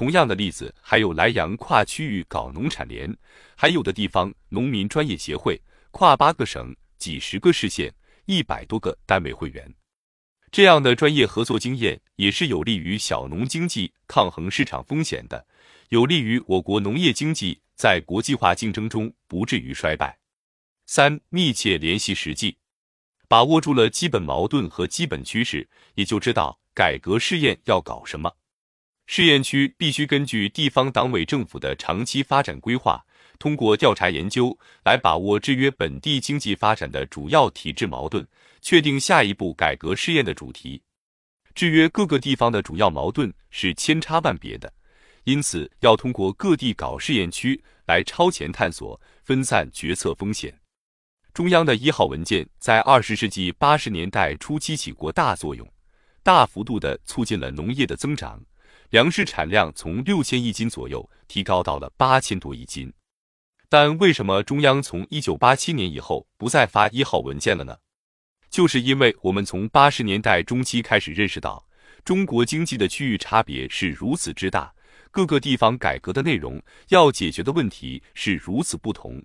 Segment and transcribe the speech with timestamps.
[0.00, 3.14] 同样的例子还有莱阳跨区域搞农产联，
[3.54, 7.92] 还有的地方农民专业协会跨八个省、几十个市县、
[8.24, 9.70] 一百多个单位会员，
[10.50, 15.46] 这样的专业合作经验也是有利于小农经济抗衡市场风险的，
[15.90, 20.18] 有利于我国农业经济在国际化竞争中不至于衰败。
[20.86, 22.56] 三、密切联系实际，
[23.28, 28.34] 把握住了基本矛盾和基本趋势，也就知道改革试验要搞什么。
[29.12, 33.04] 试验区必须根据地方党委政府的长期发展规划，
[33.40, 38.24] 通过调查研究来把握制约本地经济发展的主要体制矛盾，
[38.62, 40.80] 确定下一步改革试验的主题。
[41.56, 44.72] 制约各个地方的主要矛盾是千差万别的，
[45.24, 50.56] 因此要通过各地搞试验区来超前探索、分散决策风险。
[51.34, 55.68] 中央的一号文件在二十世纪八十年代初期起过大作用，
[56.22, 58.40] 大幅度的促进了农业的增长。
[58.90, 62.92] 粮食产量从六千亿斤左右提高到了八千多亿斤，
[63.68, 67.78] 但为什么中央从一九八七年以后不再发一号文件了呢？
[68.50, 71.64] 就是因为我们从八十年代中期开始认识到，
[72.04, 74.74] 中国经济的区域差别是如此之大，
[75.12, 79.22] 各个地方改革的内容要解决的问题是如此不同，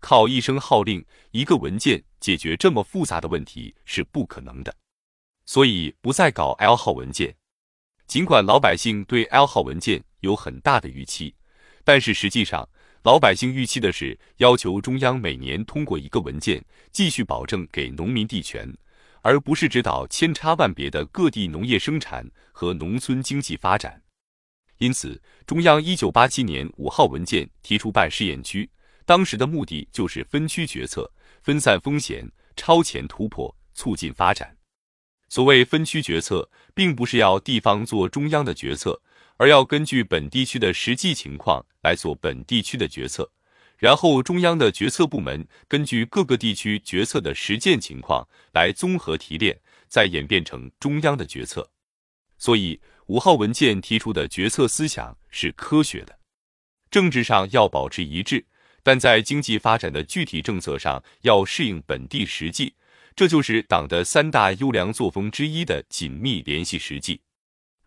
[0.00, 4.74] 靠一声号令、一个文件解决这么复杂的问题是不可能的，
[5.46, 7.32] 所以不再搞 L 号文件。
[8.06, 11.34] 尽管老百姓对 L 号文件有很大的预期，
[11.82, 12.68] 但是实际上，
[13.02, 18.72] 老百姓预期的是要求中央每年通过一个文件，继续保证给农民地权，
[19.22, 24.00] 而不是指导千差万别的各地农业生产和农村经济发展。
[24.78, 28.68] 因此，中央一九八七年五号文件提出办试验区，
[29.04, 31.10] 当时的目的就是分区决策、
[31.42, 34.56] 分散风险、超前突破、促进发展。
[35.34, 39.02] 所谓分区决策，并不是要地方做中央的决策，
[39.36, 43.28] 而要根据本地区的实际情况来做本地区的决策，
[43.76, 49.58] 然后中央的决策部门根据各个地区决策的实践情况来综合提炼，
[49.88, 51.68] 再演变成中央的决策。
[52.38, 56.16] 所以五号文件提出的决策思想是科学的，
[56.92, 58.46] 政治上要保持一致，
[58.84, 62.76] 但在经济发展的具体政策上要适应本地实际。
[63.16, 67.20] 这就是党的三大优良作风之一的紧密联系实际。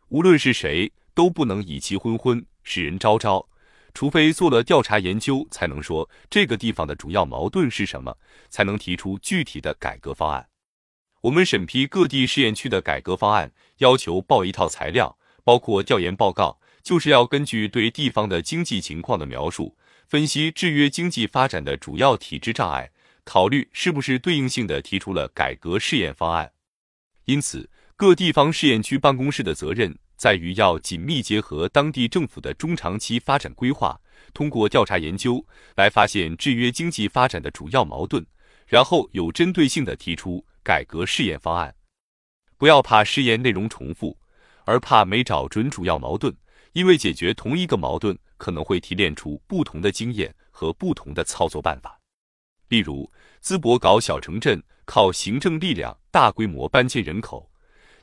[0.08, 3.46] 无论是谁，都不能以其昏昏，使人昭昭。
[3.94, 8.16] 除非做了调查研究，才能说这个地方的主要矛盾是什么，
[8.50, 10.48] 才能提出具体的改革方案。
[11.22, 19.76] 我们审批各地试验区的改革方案，要求报一套材料，包括调研报告，就是要根据对地方的经济情况的描述，
[20.08, 22.92] 分析制约经济发展的主要体制障碍。
[23.28, 26.50] 考虑是不是对应性的提出了改革试验方案，
[27.26, 34.00] 因此各地方试验区办公室的责任在于要紧密结合当地政府的中长期发展规划，
[34.34, 35.46] 通过调查研究
[35.76, 38.26] 来发现制约经济发展的主要矛盾，
[38.66, 41.76] 然后有针对性的提出改革试验方案。
[42.58, 44.18] 不要怕试验内容重复，
[44.64, 46.34] 而怕没找准主要矛盾，
[46.72, 51.97] 因为解决同一个矛盾可能会提炼出不同的经验和不同的操作办法。
[52.70, 53.10] 例如，
[53.44, 57.50] 淄博搞小城镇，靠行政力量大规模搬迁人口；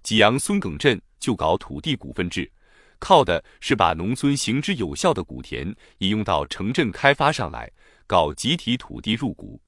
[0.02, 2.50] 济阳孙耿镇就搞土地股份制，
[2.98, 7.70] 靠的是把农村行之有效的古田引用到城镇开发上来，
[8.06, 9.60] 搞集体土地入股。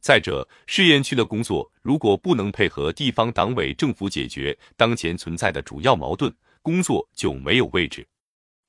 [0.00, 8.06] 再者，试验区的工作如果不能配合地方党委政府解决当前存在的主要矛盾，工作就没有位置。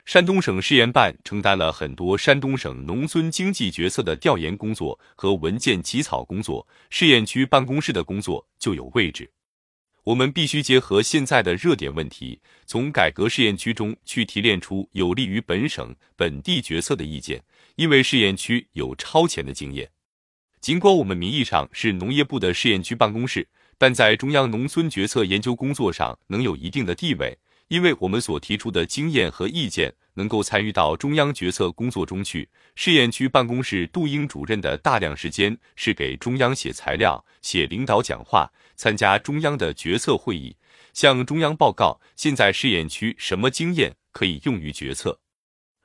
[0.05, 9.31] 山东省试验办承担了很多山东省农村经济决策的调研工作和文件起草工作，试验区办公室的工作就有位置。
[10.03, 17.41] 我们必须结合现在的热点问题，从改革试验区中去提炼出有利于本省本地决策的意见，
[17.77, 19.89] 因为试验区有超前的经验。
[20.59, 23.47] 尽管我们名义上是农业部的试验区办公室，
[23.77, 27.37] 但在中央农村决策研究工作上能有一定的地位。
[27.69, 32.47] 因为我们所提出的经验和意见能够参与到中央决策工作中去。
[32.75, 40.55] 试验区办公室杜英主任的大量时间是给中央写材料、写领导讲话、参加中央的决策会议，
[40.93, 45.19] 向中央报告现在试验区什么经验可以用于决策。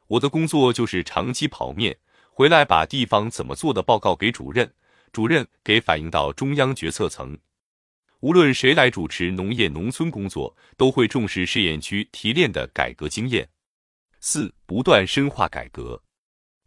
[0.08, 1.98] 我的工作就是长期跑面，
[2.30, 4.72] 回来把地方怎么做的报告给主任，
[5.12, 7.38] 主任给反映到中央决策层。
[8.20, 13.48] 无论谁来主持农业农村工作，都会重视试验区提炼的改革经验。
[14.20, 16.02] 四、不断深化改革。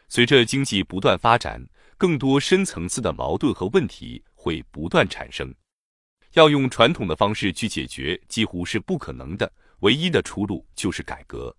[0.07, 1.62] 随着经济不断发展，
[1.98, 5.53] 更多深层次的矛盾和问题会不断产生。
[6.33, 9.51] 要用传统的方式去解决，几乎是不可能的。
[9.80, 11.53] 唯一的出路就是改革。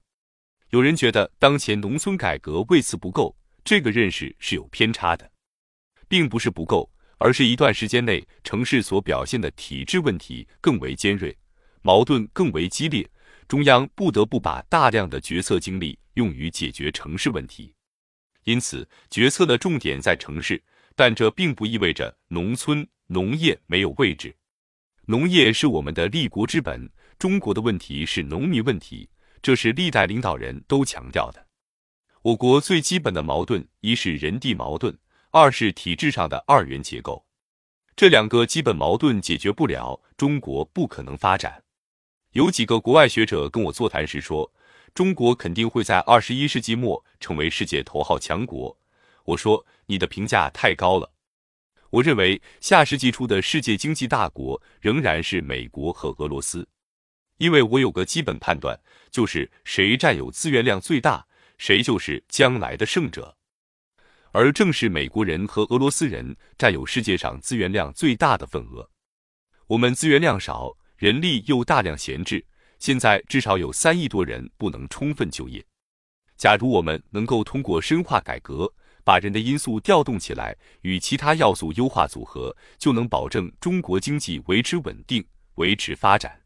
[0.70, 5.30] 有人觉得当前农村改革位次不够，这个认识是有偏差的，
[6.08, 6.90] 并不是不够，
[7.22, 11.36] 而是一段时间内城市所表现的体制问题更为尖锐，
[11.80, 13.08] 矛盾更为激烈，
[13.46, 17.72] 中央不得不把大量的决策精力用于解决城市问题。
[18.42, 20.60] 因此，决策的重点在城市，
[20.96, 24.34] 但这并不意味着农村农业没有位置。
[25.06, 26.90] 农业是我们的立国之本，
[27.20, 29.08] 中国的问题是农民问题。
[29.40, 31.46] 这是历代领导人都强调的。
[32.22, 34.96] 我国最基本的矛盾，一是人地矛盾，
[35.34, 37.24] 二是体制上的二元结构。
[37.96, 41.64] 这两个基本矛盾解决不了，中国不可能发展。
[42.32, 44.52] 有几个国外学者跟我座谈时说，
[44.92, 48.78] 中国肯定会在二十一世纪末成为世界头号强国。
[49.24, 51.10] 我说你的评价太高了。
[51.88, 56.68] 我认为下世纪初的世界经济大国仍然是美国和俄罗斯。
[57.38, 58.78] 因为我有个基本判断，
[59.10, 61.26] 就是谁占有资源量最大，
[61.56, 63.34] 谁就是将来的胜者。
[64.32, 68.88] 而正是美国人和俄罗斯人占有世界上资源量最大的份额。
[69.66, 72.44] 我们资源量少，人力又大量闲置，
[72.78, 75.64] 现在至少有三亿多人不能充分就业。
[76.36, 78.72] 假如我们能够通过深化改革，
[79.04, 85.24] 把人的因素调动起来，与其他要素优化组合，就能保证中国经济维持稳定、
[85.56, 86.40] 维持发展。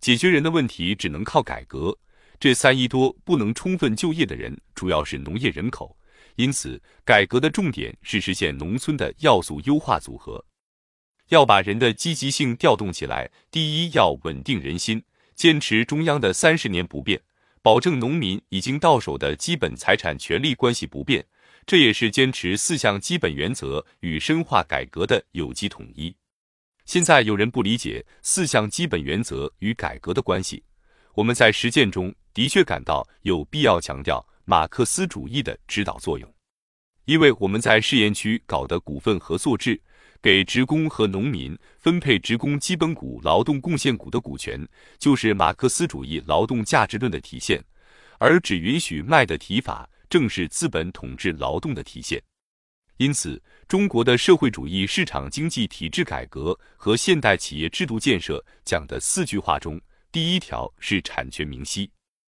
[0.00, 1.96] 解决人的问题只能靠改革。
[2.38, 5.96] 这三亿多不能充分就业的人，主要是农业人口，
[6.36, 10.44] 因此改革的重点是实现农村的要素优化组合。
[11.28, 15.02] 要把人的积极性调动起来，第一要稳定人心，
[15.34, 17.20] 坚持中央的三十年不变，
[17.62, 21.26] 保证农民已经到手的基本财产权利关系不变，
[21.66, 26.14] 这也是坚持四项基本原则与深化改革的有机统一。
[26.84, 30.62] 现在有人不理解四项基本原则与改革的关系，
[31.14, 36.34] 我们在实践中的确感到有必要强调马克思主义的指导作用，
[37.04, 39.82] 因为我们在试验区搞的股份合作制，
[40.22, 44.64] 给职工和农民分配职工基本股、劳动贡献股的股权，
[45.00, 47.60] 就是马克思主义劳动价值论的体现，
[48.20, 52.22] 而只允许卖的提法，正是资本统治劳动的体现。
[52.98, 59.80] 因此，中国的社会主义市场经济体制改革和现代企业制度建设讲的四句话中，
[60.12, 61.90] 第一条是产权明晰。